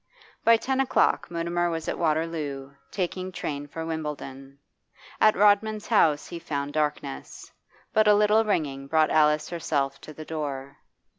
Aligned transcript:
By 0.43 0.57
ten 0.57 0.79
o'clock 0.81 1.29
Mutimer 1.29 1.69
was 1.69 1.87
at 1.87 1.99
Waterloo, 1.99 2.73
taking 2.89 3.31
train 3.31 3.67
for 3.67 3.85
Wimbledon. 3.85 4.57
At 5.19 5.35
Rodman's 5.35 5.85
house 5.89 6.25
he 6.29 6.39
found 6.39 6.73
darkness, 6.73 7.51
but 7.93 8.07
a 8.07 8.15
little 8.15 8.43
ringing 8.43 8.87
brought 8.87 9.11
Alice 9.11 9.47
herself 9.51 10.01
to 10.01 10.11
the 10.11 10.25
door. 10.25 10.77